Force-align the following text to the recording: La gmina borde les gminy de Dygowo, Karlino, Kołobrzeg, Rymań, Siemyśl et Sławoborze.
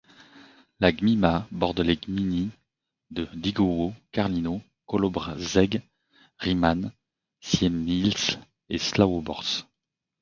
La 0.79 0.91
gmina 0.91 1.47
borde 1.51 1.81
les 1.81 1.95
gminy 1.95 2.49
de 3.11 3.25
Dygowo, 3.35 3.93
Karlino, 4.11 4.59
Kołobrzeg, 4.87 5.79
Rymań, 6.39 6.89
Siemyśl 7.39 8.37
et 8.67 8.79
Sławoborze. 8.81 9.61